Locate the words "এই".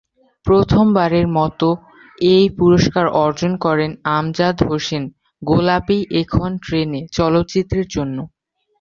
2.31-2.45